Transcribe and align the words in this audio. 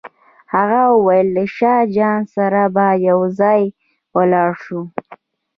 هغه 0.53 0.81
وویل 0.95 1.27
له 1.35 1.43
شاه 1.57 1.81
جان 1.95 2.21
سره 2.35 2.61
به 2.75 2.87
یو 3.07 3.19
ځای 3.39 3.61
ولاړ 4.15 4.51
شو. 4.63 4.81